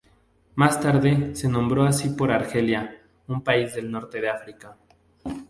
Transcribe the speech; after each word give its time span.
Más 0.55 0.79
tarde, 0.79 1.35
se 1.35 1.47
nombró 1.47 1.83
así 1.83 2.09
por 2.09 2.31
Argelia, 2.31 3.03
un 3.27 3.43
país 3.43 3.75
del 3.75 3.91
norte 3.91 4.19
de 4.19 4.29
África. 4.31 4.75